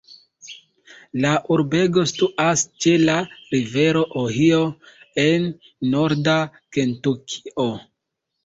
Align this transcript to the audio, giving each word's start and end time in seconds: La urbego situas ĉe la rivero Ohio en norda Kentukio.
La 1.25 1.33
urbego 1.55 2.05
situas 2.11 2.63
ĉe 2.85 2.93
la 3.03 3.19
rivero 3.53 4.03
Ohio 4.23 4.63
en 5.27 5.47
norda 5.93 6.39
Kentukio. 6.79 7.69